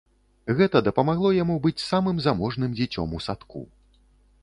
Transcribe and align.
Гэта 0.59 0.81
дапамагло 0.87 1.29
яму 1.43 1.59
быць 1.67 1.83
самым 1.91 2.25
заможным 2.29 2.71
дзіцём 2.81 3.07
у 3.19 3.25
садку. 3.29 3.67